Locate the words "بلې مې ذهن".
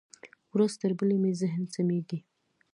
0.97-1.63